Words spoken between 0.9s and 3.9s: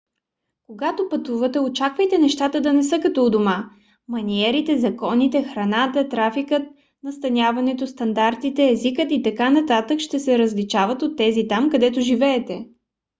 пътувате очаквайте нещата да не са като у дома.